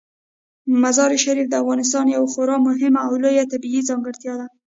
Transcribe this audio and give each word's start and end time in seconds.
مزارشریف 0.81 1.47
د 1.49 1.55
افغانستان 1.63 2.05
یوه 2.15 2.27
خورا 2.33 2.57
مهمه 2.67 2.99
او 3.07 3.13
لویه 3.23 3.45
طبیعي 3.51 3.81
ځانګړتیا 3.89 4.33
ده. 4.39 4.47